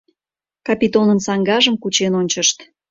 [0.67, 2.57] Капитонын саҥгажым кучен ончышт.